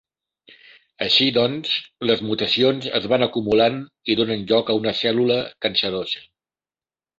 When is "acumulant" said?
3.27-3.79